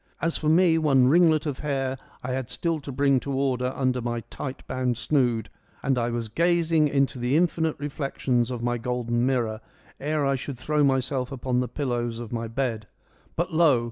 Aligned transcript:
As 0.19 0.35
for 0.35 0.49
me, 0.49 0.79
one 0.79 1.07
ringlet 1.09 1.45
of 1.45 1.59
hair 1.59 1.95
I 2.23 2.31
had 2.31 2.49
still 2.49 2.79
to 2.79 2.91
bring 2.91 3.19
to 3.19 3.31
order 3.33 3.71
under 3.75 4.01
my 4.01 4.21
tight 4.31 4.65
bound 4.65 4.97
snood, 4.97 5.47
and 5.83 5.95
I 5.95 6.09
was 6.09 6.27
gazing 6.27 6.87
into 6.87 7.19
the 7.19 7.37
infinite 7.37 7.75
reflections 7.77 8.49
of 8.49 8.63
my 8.63 8.79
golden 8.79 9.27
mirror 9.27 9.61
ere 9.99 10.25
I 10.25 10.33
should 10.37 10.57
throw 10.57 10.83
myself 10.83 11.31
upon 11.31 11.59
the 11.59 11.67
pillows 11.67 12.17
of 12.17 12.33
my 12.33 12.47
bed. 12.47 12.87
But 13.35 13.53
lo 13.53 13.79